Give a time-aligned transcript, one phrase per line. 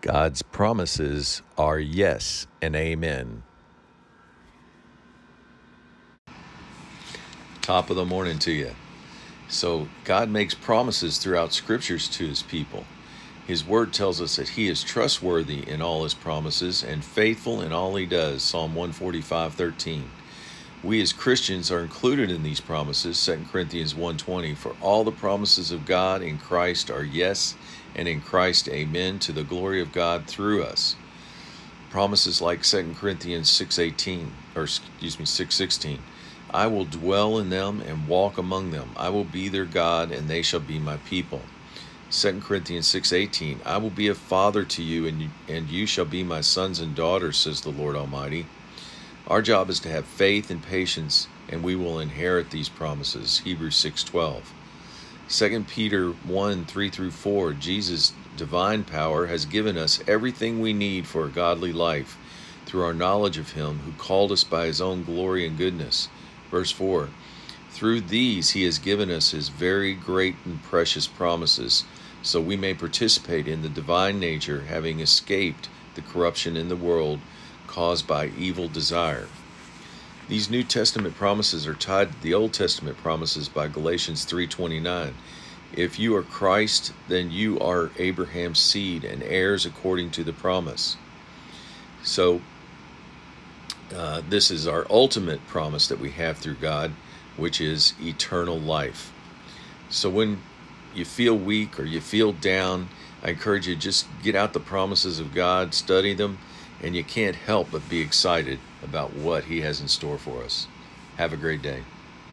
[0.00, 3.42] God's promises are yes and amen.
[7.60, 8.70] Top of the morning to you.
[9.48, 12.84] So, God makes promises throughout scriptures to his people.
[13.46, 17.72] His word tells us that he is trustworthy in all his promises and faithful in
[17.72, 18.42] all he does.
[18.42, 20.04] Psalm 145:13.
[20.82, 23.22] We as Christians are included in these promises.
[23.22, 27.54] 2 Corinthians 1:20 For all the promises of God in Christ are yes
[27.94, 30.96] and in Christ amen to the glory of God through us.
[31.90, 35.98] Promises like 2 Corinthians 6:18 or excuse me 6:16
[36.50, 38.92] I will dwell in them and walk among them.
[38.96, 41.42] I will be their God and they shall be my people.
[42.10, 46.06] 2 Corinthians 6:18 I will be a father to you and you, and you shall
[46.06, 48.46] be my sons and daughters says the Lord Almighty.
[49.28, 53.40] Our job is to have faith and patience and we will inherit these promises.
[53.40, 54.52] Hebrews 6:12.
[55.28, 61.06] 2 Peter 1 3 through 4 Jesus' divine power has given us everything we need
[61.06, 62.16] for a godly life
[62.66, 66.08] through our knowledge of Him who called us by His own glory and goodness.
[66.50, 67.08] Verse 4
[67.70, 71.84] Through these He has given us His very great and precious promises,
[72.22, 77.20] so we may participate in the divine nature, having escaped the corruption in the world
[77.70, 79.28] caused by evil desire.
[80.28, 85.14] These New Testament promises are tied to the Old Testament promises by Galatians 3:29.
[85.72, 90.96] If you are Christ, then you are Abraham's seed and heirs according to the promise.
[92.02, 92.40] So
[93.94, 96.92] uh, this is our ultimate promise that we have through God,
[97.36, 99.12] which is eternal life.
[99.88, 100.40] So when
[100.94, 102.88] you feel weak or you feel down,
[103.22, 106.38] I encourage you just get out the promises of God, study them,
[106.82, 110.66] and you can't help but be excited about what He has in store for us.
[111.16, 111.82] Have a great day.